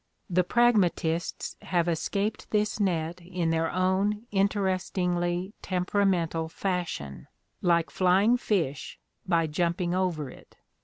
The 0.31 0.43
pragmatists 0.43 1.57
have 1.61 1.87
escaped 1.87 2.49
this 2.49 2.79
net 2.79 3.21
in 3.21 3.51
their 3.51 3.69
own 3.71 4.25
interestingly 4.31 5.53
temperamental 5.61 6.49
fashion, 6.49 7.27
like 7.61 7.91
flying 7.91 8.35
fish, 8.37 8.97
by 9.27 9.45
jumping 9.45 9.93
over 9.93 10.27
it. 10.31 10.57